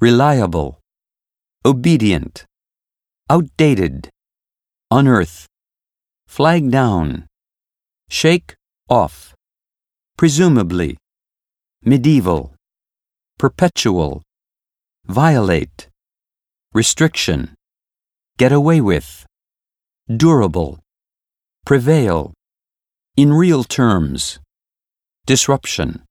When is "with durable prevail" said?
18.80-22.32